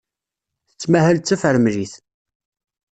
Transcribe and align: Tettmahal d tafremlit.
Tettmahal 0.69 1.17
d 1.17 1.23
tafremlit. 1.25 1.93